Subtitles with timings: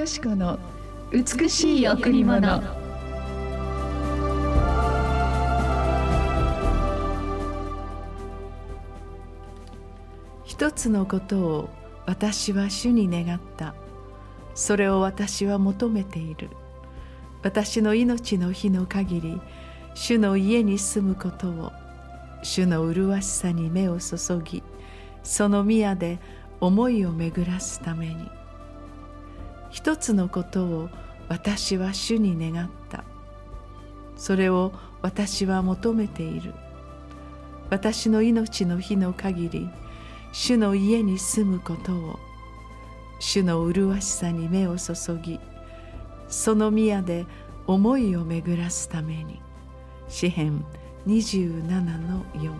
[0.00, 0.58] よしこの
[1.12, 2.62] 美しい贈り物。
[10.42, 11.68] 一つのことを
[12.06, 13.74] 私は主に願った。
[14.54, 16.48] それを私は求めている。
[17.42, 19.40] 私の命の日の限り
[19.94, 21.72] 主の家に住むことを
[22.42, 24.62] 主の麗しさに目を注ぎ
[25.22, 26.18] その宮で
[26.58, 28.39] 思いを巡らすために。
[29.70, 30.88] 一つのことを
[31.28, 33.04] 私は主に願った。
[34.16, 36.52] それを私は求めている。
[37.70, 39.70] 私の命の日の限り
[40.32, 42.18] 主の家に住むことを
[43.20, 45.38] 主の麗しさに目を注ぎ
[46.26, 47.26] その宮で
[47.66, 49.40] 思いを巡らすために。
[50.08, 50.64] 詩編
[51.06, 51.62] 27
[52.08, 52.50] の4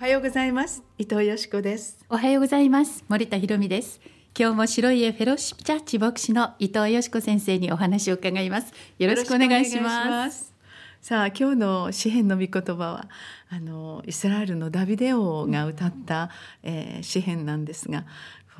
[0.00, 0.82] おはようございます。
[0.96, 1.98] 伊藤よしこです。
[2.08, 3.04] おはようございます。
[3.08, 4.00] 森田博美です。
[4.34, 8.72] 今日も白い家フェロシップチャーチ牧師の伊藤よしこ先生にお話を伺います。
[8.98, 10.54] よろしくお願いします。
[11.02, 13.08] さあ今日の詩篇の御言葉は
[13.50, 16.30] あのイスラエルのダビデ王が歌った、
[16.62, 18.06] えー、詩篇なんですが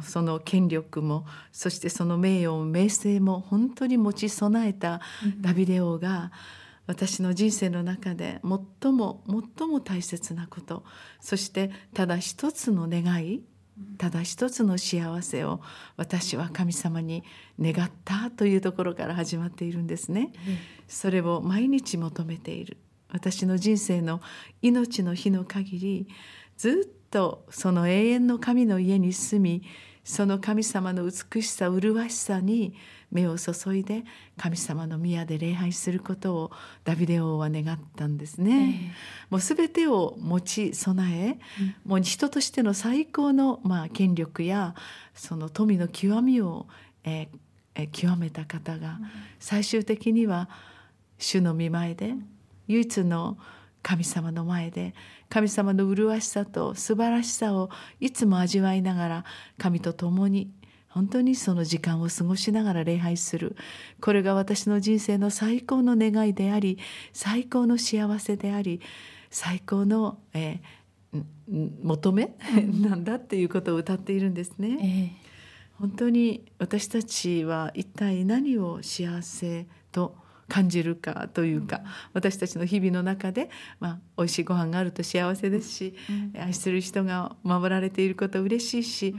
[0.02, 5.00] その権力もそしてその名誉も名声も本当に持ち備えた
[5.40, 6.32] ダビデ王が、
[6.86, 8.40] 私の人生の中で
[8.82, 9.22] 最も
[9.58, 10.84] 最も大切なこと
[11.20, 13.42] そしてただ一つの願い
[13.98, 15.60] ただ一つの幸せを
[15.96, 17.24] 私は神様に
[17.60, 20.32] 願ったというところから始まっているんですね。
[20.86, 22.76] それを毎日求めている
[23.08, 24.20] 私の人生の
[24.62, 26.08] 命の日の限り
[26.56, 29.62] ずっとその永遠の神の家に住み
[30.04, 32.74] その神様の美しさ麗しさに
[33.10, 34.04] 目を注いで
[34.36, 36.50] 神様の宮で礼拝することを
[36.84, 38.92] ダビデ王は願ったんですね。
[39.30, 44.74] えー、もう全てを持ち備え、うん、もう人としての最高の、まあ、権力や
[45.14, 46.66] その富の極みを、
[47.04, 47.28] えー
[47.74, 48.98] えー、極めた方が、
[49.38, 50.48] 最終的には
[51.18, 52.14] 主の御前で
[52.68, 53.38] 唯一の
[53.82, 54.94] 神様の前で
[55.28, 59.24] 神様の麗しさと素晴らしさをいつも味わいながら
[59.58, 60.50] 神と共に
[60.90, 63.56] 本当にその時間を過ごしながら礼拝する。
[64.00, 66.78] これが私の人生の最高の願いであり
[67.12, 68.80] 最高の幸せであり
[69.30, 71.22] 最高の、えー、
[71.82, 72.36] 求め？
[72.82, 74.78] なんだっていうことを歌っているんですね。
[74.80, 80.16] えー、本当に私たちは一体何を幸せと
[80.48, 85.94] 感じるかというか、私たちの日々の中で、まあ、美味しいご飯があると幸せですし、
[86.36, 89.14] 愛する人が守られていることは嬉しいし、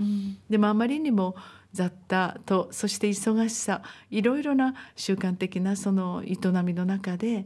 [0.49, 1.37] でもあまりにも
[1.73, 7.45] 雑多とそして忙しさいろいろな習慣的なその営みの中で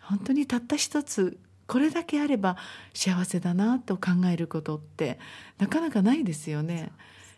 [0.00, 2.56] 本当にたった一つこれだけあれば
[2.94, 5.18] 幸せだなと考えることって
[5.58, 6.92] なかなかないですよね。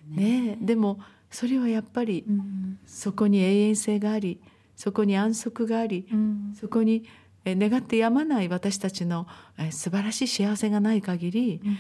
[0.09, 0.41] ね。
[0.53, 1.01] ねでも
[1.31, 2.25] それはやっぱり
[2.87, 4.41] そこに永遠性があり
[4.77, 7.05] そこに安息があり、うん、そこに
[7.45, 9.27] 願ってやまない私たちの
[9.71, 11.77] 素晴らしい幸せがない限り、うん、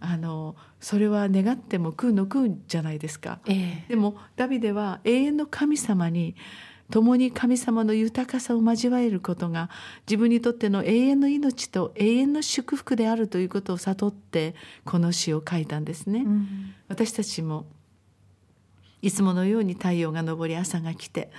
[0.00, 3.38] あのそれは願っても食うの食うんじゃないですか。
[3.46, 6.34] えー、でもダビデは永遠の神様に
[6.90, 9.70] 共に神様の豊かさを交えることが
[10.06, 16.24] 自分にとっての永遠の命と永遠の祝福であるということを悟ってこの詩を書いたんですね。
[16.26, 17.66] うん、私たちも
[19.02, 21.30] いつものように太陽が昇り朝が来て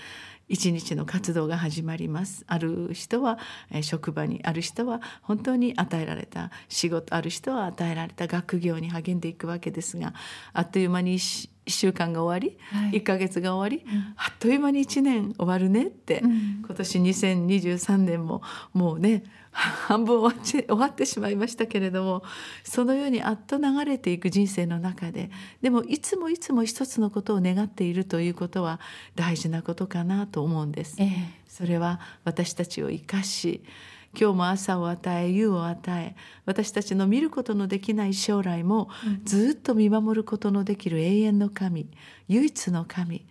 [0.52, 2.44] 一日の活動が始まります。
[2.46, 3.40] ある人は
[3.82, 10.14] 職場にある人は本当に与えられた仕事ある人は与えられた学業に励んでいくわけですが
[10.52, 11.20] あっという間に
[11.68, 18.42] 週間が終わり、はい、1ヶ月が終わり、うん、あっという間に1年終わるねって、うん、今年2023年も
[18.74, 22.24] もうね 半分終わって終わってしまいましたけれども
[22.64, 25.30] そのようにあっと流れていく人生の中で
[25.62, 28.80] でもいつもいつも一つのことを願っているということは
[29.16, 30.96] 大事なことかなと思うんです。
[31.00, 31.10] ええ、
[31.48, 33.62] それは私たちを生かし
[34.20, 36.16] 今日も朝を与え夕を与え
[36.46, 38.90] 私たちの見ることのできない将来も
[39.24, 41.90] ずっと見守ることのできる永遠の神
[42.28, 43.26] 唯一の神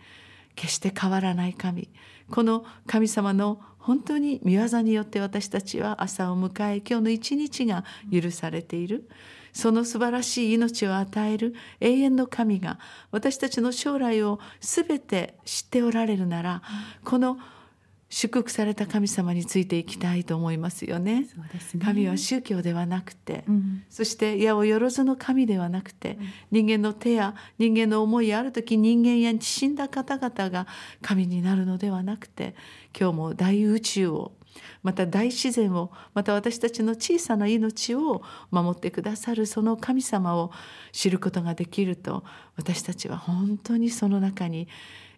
[0.54, 1.88] 決して変わらない神
[2.30, 9.08] この神様の本当に御業によって私たちは朝を迎え今日の一日が許されている。
[9.52, 12.78] その素晴らしい命を与える永遠の神が
[13.10, 16.62] 私たちの将来を全て知っておられるなら
[17.04, 17.38] この
[18.12, 21.28] 祝福された神様についていきたいと思いますよね。
[21.78, 21.84] ね。
[21.84, 26.18] 神は宗教ではなくて、うん、そして八百万の神ではなくて、
[26.50, 30.66] うん、人間の手や人間の思いやある時人間や死んだ方々が
[31.00, 32.56] 神になるのではなくて
[32.98, 34.32] 今日も大宇宙を
[34.82, 40.50] また大自然をまた私たちの小さな命を守ってくださるその神様を
[40.90, 42.24] 知ることができると
[42.56, 44.66] 私たちは本当にその中に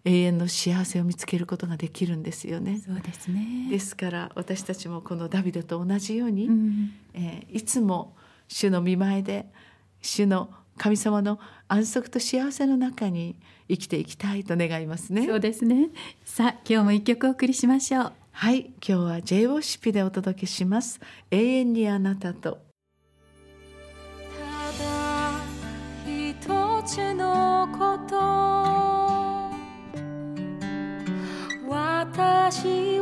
[0.05, 2.81] 永遠の幸せを見つけることができるんですよね。
[2.85, 8.17] そうですねですから私たちもこのダビデと同じように、うんえーいつも
[8.49, 9.47] 主の見前で
[10.03, 11.39] 主の神様の
[11.69, 13.37] 安息と幸せの中に
[13.69, 15.27] 生きていきたいと願いますね。
[15.27, 15.89] そうですね
[16.25, 21.01] さあ今日も一曲お送りしましょうはい、今日は J オシピでお届けします。
[21.31, 22.59] 永遠にあなたと。
[24.35, 25.33] ただ
[26.07, 28.62] 一つのこと
[32.53, 33.02] 私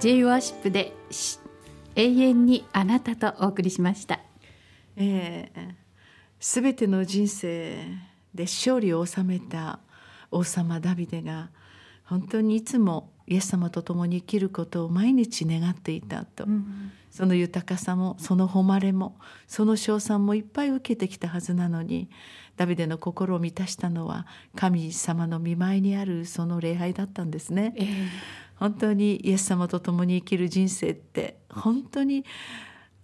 [0.00, 1.40] J ワーシップでし
[1.96, 4.20] 永遠にあなたとお送りしました。
[4.96, 5.50] え
[6.38, 7.84] すべての人生
[8.32, 9.80] で勝利を収めた
[10.30, 11.50] 王様ダビデが
[12.04, 16.46] 本当にいつもイエス様と共に生きることを毎日願っていたと、
[17.10, 19.18] その豊かさもその誉れも
[19.48, 22.08] その称賛もいっぱい受けてきたはずなのに
[22.56, 27.74] ダビデの心を満たしたのは神様の見舞いにあるその礼拝だったんですね。
[27.76, 32.24] ええ本当にイエス様と共に生きる人生って本当に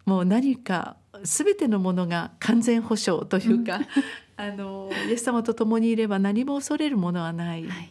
[0.05, 3.81] もう何か全てのものが完全保障というか、
[4.37, 7.91] あのイエス様と共にいれば何も恐れるものはない、はい。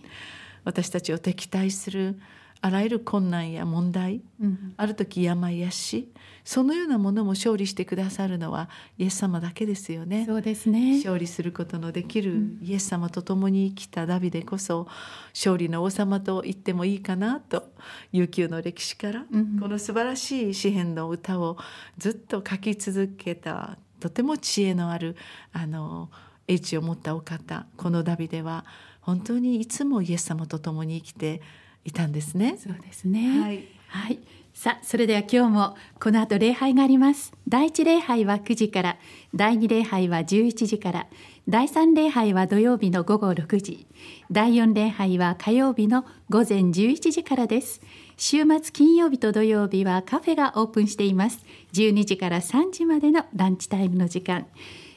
[0.65, 2.19] 私たちを敵対する
[2.65, 4.74] あらゆる困難や問題うん。
[4.77, 6.10] ある時病や死
[6.45, 10.25] そのようなものも勝利してくださるのはイエス様だけですよね。
[10.25, 10.95] そうですね。
[10.95, 14.88] 勝利することのできるイエス様と共に生きたダビデこそ
[15.33, 17.69] 勝利の王様と言ってもいいかなと
[18.13, 19.60] 悠久の歴史からうん。
[19.60, 21.57] この素晴らしい詩篇の歌を
[21.98, 25.18] ずっと書き続けたとても知恵のある
[25.51, 26.10] あの
[26.48, 28.63] 英知を持ったお方このダビデは
[29.01, 31.42] 本当にいつもイエス様と共に生きて
[31.85, 32.57] いたんですね。
[32.57, 33.41] そうですね。
[33.41, 33.63] はい。
[33.88, 34.19] はい。
[34.53, 37.33] さあ、それでは今日もこの後礼拝があります。
[37.47, 38.97] 第一礼拝は9時から、
[39.33, 41.07] 第二礼拝は11時から、
[41.50, 43.88] 第三礼拝は土曜日の午後6時、
[44.31, 47.81] 第四礼拝は火曜日の午前11時からです。
[48.15, 51.44] 週末金曜日と土曜日はカフェがオープンしています。
[51.74, 54.45] 12時から3時までのランチタイムの時間。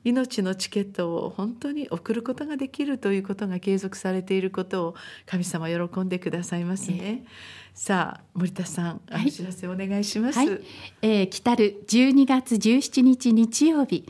[0.03, 7.25] 命のチケットを本当に送ることができるということが継続されていることを神様喜んでくださいますね。
[7.73, 10.39] さあ森田さん、はいお知らせお願いします。
[10.39, 10.47] はい、
[11.01, 14.05] えー来たる12月17日日曜日、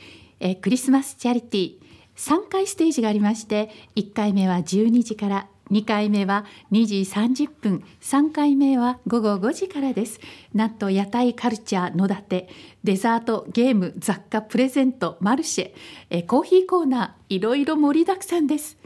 [0.46, 1.84] えクリスマスチャリティー。
[2.18, 10.20] 3回ステージがありまして1回目は12時から2回目は2時30分3回目は午後5時からです。
[10.54, 12.50] なんと屋台カルチャー野立て
[12.84, 15.72] デザートゲーム雑貨プレゼントマルシェ、
[16.10, 18.78] えコーヒーコーナーいろいろ盛りだくさんです。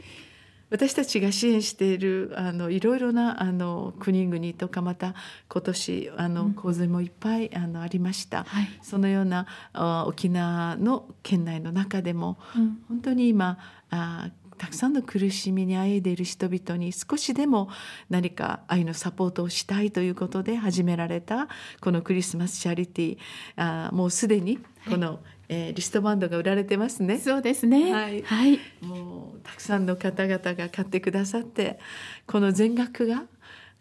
[0.70, 5.14] 私たちが支援しているあのいろいろなあの国々とかまた
[5.48, 8.68] 今年あの洪水もいっぱいあのありました、はい。
[8.82, 12.78] そのようなあ沖縄の県内の中でも、うん。
[12.88, 13.58] 本当に今
[13.90, 17.68] あたくさんの苦しみにあえいでいる人々に少しでも
[18.10, 21.48] 何か愛のサポートをしたいということで始められた
[21.80, 23.18] このクリスマスチャリティー
[23.56, 27.18] あーもうすでにこの、えーリストバンドが売られてますね。
[27.18, 27.92] そうですね。
[27.92, 28.58] はいはい。
[28.82, 31.78] もうたくさんの方々が買ってくださって
[32.26, 33.24] この全額が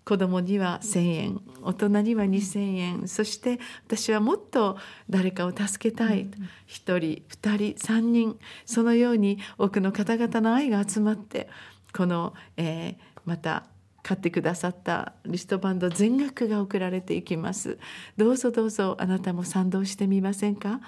[0.08, 4.78] 子供には1,000円大人には2,000円そして私はもっと
[5.10, 6.38] 誰かを助けたい、1
[6.68, 11.50] 人2人3人そのように多くの方々の愛が集まって
[11.94, 13.66] この、えーまた
[14.08, 17.78] 買ってくださったリストバンド全額が送られていきます。
[18.16, 20.80] どうぞどうぞあなたも賛同してみませんか？